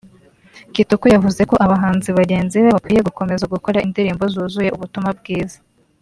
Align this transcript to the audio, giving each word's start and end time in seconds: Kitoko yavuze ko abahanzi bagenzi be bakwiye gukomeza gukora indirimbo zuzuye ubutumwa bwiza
Kitoko 0.73 1.05
yavuze 1.13 1.41
ko 1.49 1.55
abahanzi 1.65 2.09
bagenzi 2.19 2.55
be 2.63 2.69
bakwiye 2.75 3.01
gukomeza 3.07 3.45
gukora 3.53 3.83
indirimbo 3.85 4.23
zuzuye 4.33 4.69
ubutumwa 4.75 5.11
bwiza 5.21 5.57